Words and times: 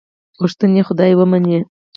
غوښتنې 0.39 0.81
خدای 0.87 1.11
ومني. 1.15 1.59